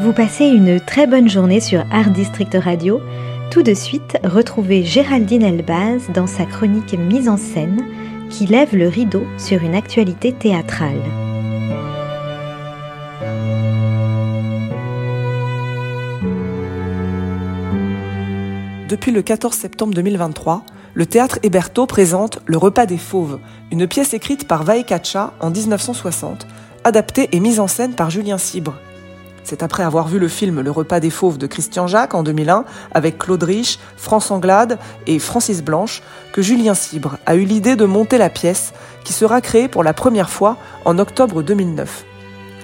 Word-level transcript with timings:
Vous 0.00 0.12
passez 0.12 0.44
une 0.46 0.78
très 0.80 1.06
bonne 1.06 1.28
journée 1.28 1.60
sur 1.60 1.84
Art 1.90 2.10
District 2.10 2.54
Radio. 2.54 3.00
Tout 3.50 3.62
de 3.62 3.74
suite, 3.74 4.18
retrouvez 4.24 4.84
Géraldine 4.84 5.42
Elbaz 5.42 6.10
dans 6.14 6.26
sa 6.26 6.44
chronique 6.44 6.94
Mise 6.94 7.28
en 7.28 7.36
scène 7.36 7.84
qui 8.30 8.46
lève 8.46 8.74
le 8.76 8.88
rideau 8.88 9.24
sur 9.38 9.62
une 9.62 9.74
actualité 9.74 10.32
théâtrale. 10.32 11.00
Depuis 18.88 19.10
le 19.10 19.22
14 19.22 19.54
septembre 19.54 19.94
2023, 19.94 20.62
le 20.94 21.06
théâtre 21.06 21.40
Héberto 21.42 21.86
présente 21.86 22.38
Le 22.46 22.56
Repas 22.56 22.86
des 22.86 22.98
Fauves, 22.98 23.40
une 23.72 23.88
pièce 23.88 24.14
écrite 24.14 24.46
par 24.46 24.62
Vaekacha 24.62 25.32
en 25.40 25.50
1960, 25.50 26.46
adaptée 26.84 27.28
et 27.32 27.40
mise 27.40 27.58
en 27.58 27.66
scène 27.66 27.94
par 27.94 28.10
Julien 28.10 28.38
Cibre. 28.38 28.74
C'est 29.48 29.62
après 29.62 29.84
avoir 29.84 30.08
vu 30.08 30.18
le 30.18 30.26
film 30.26 30.60
Le 30.60 30.72
repas 30.72 30.98
des 30.98 31.08
fauves 31.08 31.38
de 31.38 31.46
Christian 31.46 31.86
Jacques 31.86 32.14
en 32.14 32.24
2001 32.24 32.64
avec 32.92 33.16
Claude 33.16 33.44
Rich, 33.44 33.78
France 33.96 34.32
Anglade 34.32 34.76
et 35.06 35.20
Francis 35.20 35.62
Blanche 35.62 36.02
que 36.32 36.42
Julien 36.42 36.74
Cibre 36.74 37.18
a 37.26 37.36
eu 37.36 37.44
l'idée 37.44 37.76
de 37.76 37.84
monter 37.84 38.18
la 38.18 38.28
pièce 38.28 38.72
qui 39.04 39.12
sera 39.12 39.40
créée 39.40 39.68
pour 39.68 39.84
la 39.84 39.94
première 39.94 40.30
fois 40.30 40.56
en 40.84 40.98
octobre 40.98 41.44
2009. 41.44 42.04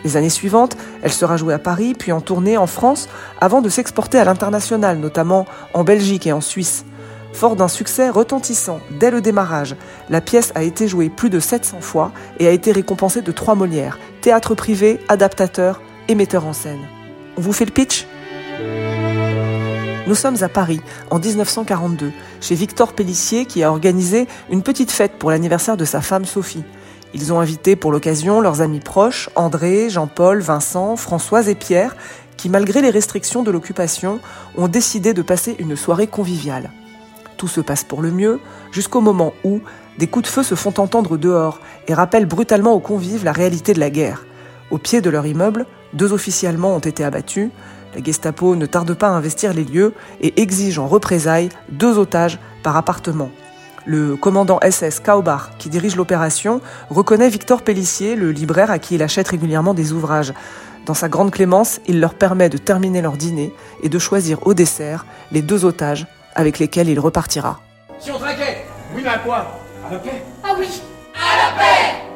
Les 0.02 0.16
années 0.16 0.28
suivantes, 0.28 0.76
elle 1.02 1.12
sera 1.12 1.36
jouée 1.36 1.54
à 1.54 1.60
Paris 1.60 1.94
puis 1.96 2.10
en 2.10 2.20
tournée 2.20 2.58
en 2.58 2.66
France 2.66 3.08
avant 3.40 3.62
de 3.62 3.68
s'exporter 3.68 4.18
à 4.18 4.24
l'international, 4.24 4.98
notamment 4.98 5.46
en 5.74 5.84
Belgique 5.84 6.26
et 6.26 6.32
en 6.32 6.40
Suisse. 6.40 6.84
Fort 7.32 7.54
d'un 7.54 7.68
succès 7.68 8.10
retentissant 8.10 8.80
dès 8.98 9.12
le 9.12 9.20
démarrage, 9.20 9.76
la 10.10 10.20
pièce 10.20 10.50
a 10.56 10.64
été 10.64 10.88
jouée 10.88 11.10
plus 11.10 11.30
de 11.30 11.38
700 11.38 11.80
fois 11.80 12.10
et 12.40 12.48
a 12.48 12.50
été 12.50 12.72
récompensée 12.72 13.22
de 13.22 13.30
trois 13.30 13.54
Molières, 13.54 14.00
théâtre 14.20 14.56
privé, 14.56 14.98
adaptateur, 15.08 15.80
et 16.08 16.14
metteur 16.14 16.46
en 16.46 16.52
scène. 16.52 16.86
On 17.36 17.40
vous 17.40 17.52
fait 17.52 17.64
le 17.64 17.70
pitch? 17.70 18.06
Nous 20.06 20.14
sommes 20.14 20.42
à 20.42 20.48
Paris 20.48 20.80
en 21.10 21.18
1942, 21.18 22.10
chez 22.40 22.54
Victor 22.54 22.92
Pellissier 22.92 23.46
qui 23.46 23.62
a 23.62 23.70
organisé 23.70 24.26
une 24.50 24.62
petite 24.62 24.90
fête 24.90 25.12
pour 25.18 25.30
l'anniversaire 25.30 25.76
de 25.76 25.84
sa 25.84 26.00
femme 26.00 26.24
Sophie. 26.24 26.64
Ils 27.14 27.32
ont 27.32 27.40
invité 27.40 27.76
pour 27.76 27.92
l'occasion 27.92 28.40
leurs 28.40 28.62
amis 28.62 28.80
proches, 28.80 29.30
André, 29.36 29.90
Jean-Paul, 29.90 30.40
Vincent, 30.40 30.96
Françoise 30.96 31.48
et 31.48 31.54
Pierre, 31.54 31.94
qui 32.36 32.48
malgré 32.48 32.82
les 32.82 32.90
restrictions 32.90 33.42
de 33.42 33.50
l'occupation 33.50 34.18
ont 34.56 34.66
décidé 34.66 35.14
de 35.14 35.22
passer 35.22 35.54
une 35.58 35.76
soirée 35.76 36.08
conviviale. 36.08 36.70
Tout 37.36 37.48
se 37.48 37.60
passe 37.60 37.84
pour 37.84 38.02
le 38.02 38.10
mieux, 38.10 38.40
jusqu'au 38.72 39.00
moment 39.00 39.32
où 39.44 39.60
des 39.98 40.06
coups 40.06 40.24
de 40.24 40.30
feu 40.30 40.42
se 40.42 40.54
font 40.54 40.74
entendre 40.78 41.16
dehors 41.16 41.60
et 41.86 41.94
rappellent 41.94 42.26
brutalement 42.26 42.72
aux 42.72 42.80
convives 42.80 43.24
la 43.24 43.32
réalité 43.32 43.74
de 43.74 43.80
la 43.80 43.90
guerre. 43.90 44.24
Au 44.70 44.78
pied 44.78 45.00
de 45.00 45.10
leur 45.10 45.26
immeuble, 45.26 45.66
deux 45.92 46.12
officiers 46.12 46.48
allemands 46.48 46.74
ont 46.74 46.80
été 46.80 47.04
abattus. 47.04 47.50
La 47.94 48.02
Gestapo 48.02 48.56
ne 48.56 48.66
tarde 48.66 48.94
pas 48.94 49.08
à 49.08 49.12
investir 49.12 49.52
les 49.52 49.64
lieux 49.64 49.94
et 50.20 50.40
exige 50.40 50.78
en 50.78 50.86
représailles 50.86 51.50
deux 51.68 51.98
otages 51.98 52.38
par 52.62 52.76
appartement. 52.76 53.30
Le 53.84 54.16
commandant 54.16 54.60
SS 54.62 55.00
Kaubach, 55.00 55.50
qui 55.58 55.68
dirige 55.68 55.96
l'opération, 55.96 56.60
reconnaît 56.88 57.28
Victor 57.28 57.62
Pellissier, 57.62 58.14
le 58.14 58.30
libraire 58.30 58.70
à 58.70 58.78
qui 58.78 58.94
il 58.94 59.02
achète 59.02 59.28
régulièrement 59.28 59.74
des 59.74 59.92
ouvrages. 59.92 60.32
Dans 60.86 60.94
sa 60.94 61.08
grande 61.08 61.30
clémence, 61.32 61.80
il 61.86 62.00
leur 62.00 62.14
permet 62.14 62.48
de 62.48 62.58
terminer 62.58 63.02
leur 63.02 63.16
dîner 63.16 63.52
et 63.82 63.88
de 63.88 63.98
choisir 63.98 64.46
au 64.46 64.54
dessert 64.54 65.04
les 65.32 65.42
deux 65.42 65.64
otages 65.64 66.06
avec 66.34 66.58
lesquels 66.58 66.88
il 66.88 66.98
repartira. 67.00 67.60
Si 67.98 68.10
on 68.10 68.18
traquait 68.18 68.64
Oui, 68.94 69.02
mais 69.04 69.10
à 69.10 69.18
quoi? 69.18 69.46
À 69.88 69.92
la 69.92 69.98
paix 69.98 70.22
Ah 70.44 70.54
oui 70.58 70.68
À 71.14 71.36
la 71.36 71.58
paix 71.58 72.11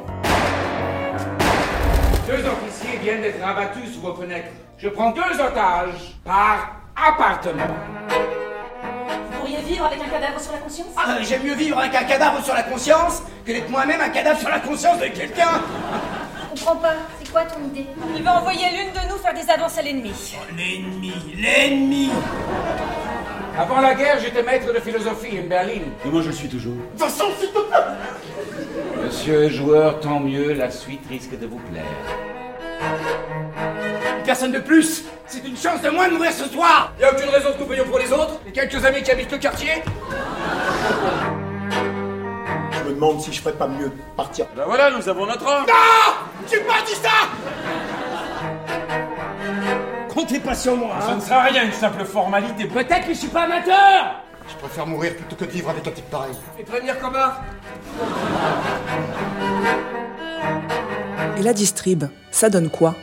deux 2.26 2.44
officiers 2.44 2.98
viennent 3.02 3.22
d'être 3.22 3.44
abattus 3.44 3.94
sous 3.94 4.00
vos 4.00 4.14
fenêtres. 4.14 4.48
Je 4.78 4.88
prends 4.88 5.10
deux 5.10 5.40
otages 5.40 6.14
par 6.24 6.76
appartement. 6.96 7.66
Vous 8.10 9.38
pourriez 9.38 9.58
vivre 9.58 9.86
avec 9.86 10.00
un 10.00 10.08
cadavre 10.08 10.40
sur 10.40 10.52
la 10.52 10.58
conscience? 10.58 10.88
Ah, 10.96 11.16
j'aime 11.22 11.44
mieux 11.44 11.54
vivre 11.54 11.78
avec 11.78 11.94
un 11.94 12.04
cadavre 12.04 12.44
sur 12.44 12.54
la 12.54 12.64
conscience 12.64 13.22
que 13.44 13.52
d'être 13.52 13.70
moi-même 13.70 14.00
un 14.00 14.08
cadavre 14.08 14.40
sur 14.40 14.48
la 14.48 14.58
conscience 14.58 14.98
de 14.98 15.06
quelqu'un. 15.06 15.62
Je 16.54 16.60
comprends 16.60 16.76
pas. 16.76 16.94
C'est 17.22 17.30
quoi 17.30 17.44
ton 17.44 17.62
idée? 17.64 17.86
Il 18.16 18.22
va 18.24 18.40
envoyer 18.40 18.66
l'une 18.70 18.92
de 18.92 19.12
nous 19.12 19.18
faire 19.18 19.34
des 19.34 19.48
avances 19.48 19.78
à 19.78 19.82
l'ennemi. 19.82 20.12
Oh, 20.36 20.44
l'ennemi, 20.56 21.12
l'ennemi 21.36 22.10
Avant 23.56 23.80
la 23.80 23.94
guerre, 23.94 24.18
j'étais 24.20 24.42
maître 24.42 24.72
de 24.72 24.80
philosophie 24.80 25.38
en 25.44 25.48
Berlin. 25.48 25.82
Et 26.04 26.08
moi, 26.08 26.22
je 26.22 26.28
le 26.28 26.34
suis 26.34 26.48
toujours. 26.48 26.74
Vincent, 26.96 27.26
s'il 27.38 27.50
te 27.50 27.58
plaît 27.58 27.78
Monsieur 29.06 29.48
joueur, 29.48 30.00
tant 30.00 30.18
mieux, 30.18 30.52
la 30.52 30.68
suite 30.68 31.06
risque 31.08 31.38
de 31.38 31.46
vous 31.46 31.60
plaire. 31.70 31.84
Personne 34.24 34.50
de 34.50 34.58
plus 34.58 35.04
C'est 35.28 35.46
une 35.46 35.56
chance 35.56 35.80
de 35.80 35.90
moins 35.90 36.08
de 36.08 36.14
mourir 36.14 36.32
ce 36.32 36.48
soir 36.48 36.92
Y 37.00 37.04
a 37.04 37.12
aucune 37.12 37.28
raison 37.28 37.52
que 37.52 37.60
nous 37.60 37.66
payons 37.66 37.84
pour 37.84 38.00
les 38.00 38.12
autres 38.12 38.40
Les 38.44 38.50
quelques 38.50 38.84
amis 38.84 39.04
qui 39.04 39.12
habitent 39.12 39.30
le 39.30 39.38
quartier 39.38 39.84
Je 42.72 42.78
me 42.88 42.94
demande 42.94 43.20
si 43.20 43.32
je 43.32 43.40
ferais 43.40 43.54
pas 43.54 43.68
mieux 43.68 43.92
partir. 44.16 44.46
Ben 44.56 44.64
voilà, 44.66 44.90
nous 44.90 45.08
avons 45.08 45.26
notre 45.26 45.46
homme 45.46 45.66
Non 45.68 46.16
J'ai 46.50 46.58
pas 46.62 46.82
dit 46.84 46.94
ça 46.94 47.28
Comptez 50.12 50.40
pas 50.40 50.56
sur 50.56 50.76
moi 50.76 50.96
Ça 51.00 51.12
hein. 51.12 51.16
ne 51.16 51.20
sert 51.20 51.38
à 51.38 51.42
rien, 51.44 51.62
une 51.64 51.72
simple 51.72 52.04
formalité. 52.04 52.64
Peut-être 52.64 53.06
que 53.06 53.14
je 53.14 53.18
suis 53.18 53.28
pas 53.28 53.42
amateur 53.42 54.25
Je 54.48 54.56
préfère 54.56 54.86
mourir 54.86 55.14
plutôt 55.16 55.36
que 55.36 55.44
de 55.44 55.50
vivre 55.50 55.70
avec 55.70 55.86
un 55.86 55.90
type 55.90 56.08
pareil. 56.10 56.32
Et 56.58 56.62
prévenir 56.62 56.94
Et 61.38 61.42
la 61.42 61.52
distrib, 61.52 62.04
ça 62.30 62.48
donne 62.48 62.70
quoi? 62.70 62.94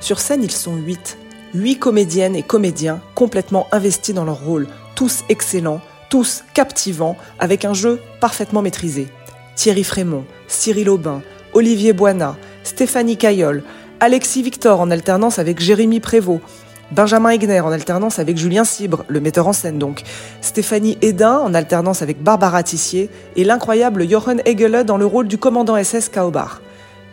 Sur 0.00 0.20
scène, 0.20 0.42
ils 0.42 0.50
sont 0.50 0.76
huit. 0.76 1.16
Huit 1.54 1.78
comédiennes 1.78 2.34
et 2.34 2.42
comédiens 2.42 3.00
complètement 3.14 3.68
investis 3.70 4.14
dans 4.14 4.24
leur 4.24 4.44
rôle, 4.44 4.66
tous 4.96 5.22
excellents, 5.28 5.80
tous 6.10 6.44
captivants, 6.52 7.16
avec 7.38 7.64
un 7.64 7.74
jeu 7.74 8.00
parfaitement 8.20 8.60
maîtrisé. 8.60 9.06
Thierry 9.54 9.84
Frémont, 9.84 10.24
Cyril 10.48 10.90
Aubin, 10.90 11.22
Olivier 11.52 11.92
Boina, 11.92 12.36
Stéphanie 12.64 13.16
Caillol, 13.16 13.62
Alexis 14.00 14.42
Victor 14.42 14.80
en 14.80 14.90
alternance 14.90 15.38
avec 15.38 15.60
Jérémy 15.60 16.00
Prévost, 16.00 16.42
Benjamin 16.90 17.30
Egner 17.30 17.60
en 17.60 17.72
alternance 17.72 18.18
avec 18.18 18.36
Julien 18.36 18.64
Cibre, 18.64 19.04
le 19.08 19.20
metteur 19.20 19.48
en 19.48 19.52
scène 19.52 19.78
donc, 19.78 20.02
Stéphanie 20.40 20.98
Hédin 21.00 21.38
en 21.38 21.54
alternance 21.54 22.02
avec 22.02 22.22
Barbara 22.22 22.62
Tissier 22.62 23.10
et 23.36 23.44
l'incroyable 23.44 24.08
Jochen 24.08 24.42
Egele 24.44 24.84
dans 24.84 24.96
le 24.96 25.06
rôle 25.06 25.26
du 25.26 25.38
commandant 25.38 25.82
SS 25.82 26.08
Kaubach. 26.08 26.60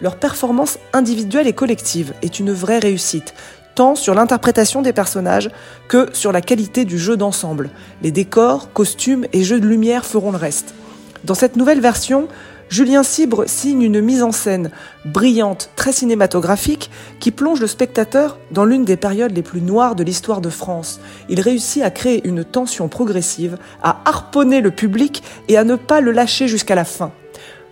Leur 0.01 0.17
performance 0.17 0.77
individuelle 0.93 1.47
et 1.47 1.53
collective 1.53 2.13
est 2.21 2.39
une 2.39 2.51
vraie 2.51 2.79
réussite, 2.79 3.33
tant 3.75 3.95
sur 3.95 4.13
l'interprétation 4.13 4.81
des 4.81 4.93
personnages 4.93 5.49
que 5.88 6.09
sur 6.13 6.31
la 6.31 6.41
qualité 6.41 6.85
du 6.85 6.99
jeu 6.99 7.15
d'ensemble. 7.15 7.69
Les 8.01 8.11
décors, 8.11 8.73
costumes 8.73 9.25
et 9.31 9.43
jeux 9.43 9.59
de 9.59 9.67
lumière 9.67 10.05
feront 10.05 10.31
le 10.31 10.38
reste. 10.38 10.73
Dans 11.23 11.35
cette 11.35 11.55
nouvelle 11.55 11.81
version, 11.81 12.27
Julien 12.71 13.03
Cibre 13.03 13.43
signe 13.47 13.81
une 13.81 13.99
mise 13.99 14.23
en 14.23 14.31
scène 14.31 14.71
brillante, 15.03 15.71
très 15.75 15.91
cinématographique, 15.91 16.89
qui 17.19 17.31
plonge 17.31 17.59
le 17.59 17.67
spectateur 17.67 18.39
dans 18.51 18.63
l'une 18.63 18.85
des 18.85 18.95
périodes 18.95 19.35
les 19.35 19.41
plus 19.41 19.61
noires 19.61 19.93
de 19.93 20.05
l'histoire 20.05 20.39
de 20.39 20.49
France. 20.49 21.01
Il 21.27 21.41
réussit 21.41 21.83
à 21.83 21.91
créer 21.91 22.25
une 22.25 22.45
tension 22.45 22.87
progressive, 22.87 23.57
à 23.83 23.99
harponner 24.05 24.61
le 24.61 24.71
public 24.71 25.21
et 25.49 25.57
à 25.57 25.65
ne 25.65 25.75
pas 25.75 25.99
le 25.99 26.13
lâcher 26.13 26.47
jusqu'à 26.47 26.75
la 26.75 26.85
fin. 26.85 27.11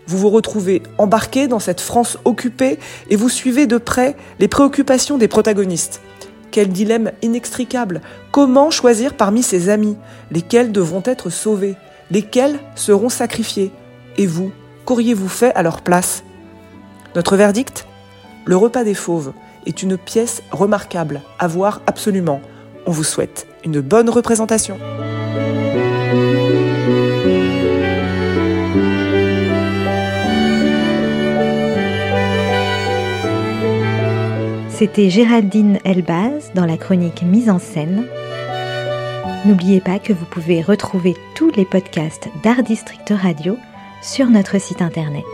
Vous 0.06 0.18
vous 0.18 0.30
retrouvez 0.30 0.84
embarqué 0.98 1.48
dans 1.48 1.60
cette 1.60 1.80
France 1.80 2.18
occupée 2.26 2.78
et 3.10 3.16
vous 3.16 3.30
suivez 3.30 3.68
de 3.68 3.78
près 3.78 4.18
les 4.40 4.50
préoccupations 4.50 5.18
des 5.18 5.30
protagonistes. 5.30 6.02
Quel 6.52 6.74
dilemme 6.74 7.14
inextricable 7.22 8.02
Comment 8.34 8.70
choisir 8.70 9.14
parmi 9.14 9.44
ses 9.44 9.70
amis? 9.70 9.96
Lesquels 10.30 10.74
devront 10.74 11.04
être 11.06 11.30
sauvés? 11.30 11.78
Lesquels 12.12 12.60
seront 12.76 13.08
sacrifiés? 13.08 13.72
Et 14.18 14.28
vous, 14.28 14.52
qu'auriez-vous 14.90 15.30
fait 15.30 15.54
à 15.54 15.62
leur 15.62 15.82
place 15.84 16.24
Notre 17.14 17.38
verdict? 17.38 17.86
Le 18.46 18.56
repas 18.56 18.84
des 18.84 18.96
fauves 18.96 19.34
est 19.68 19.84
une 19.84 20.00
pièce 20.00 20.42
remarquable 20.50 21.22
à 21.38 21.46
voir 21.46 21.82
absolument. 21.86 22.42
On 22.88 22.92
vous 22.92 23.04
souhaite 23.04 23.46
une 23.64 23.82
bonne 23.82 24.10
représentation. 24.10 24.80
C'était 34.72 35.12
Géraldine 35.12 35.78
Elbaz 35.86 36.50
dans 36.56 36.66
la 36.66 36.78
chronique 36.78 37.22
Mise 37.22 37.52
en 37.52 37.60
scène. 37.60 38.08
N'oubliez 39.46 39.82
pas 39.82 40.00
que 40.00 40.14
vous 40.14 40.26
pouvez 40.26 40.64
retrouver 40.64 41.16
tous 41.36 41.52
les 41.52 41.66
podcasts 41.66 42.30
d'Art 42.42 42.64
District 42.64 43.14
Radio 43.16 43.56
sur 44.02 44.30
notre 44.30 44.60
site 44.60 44.82
internet. 44.82 45.26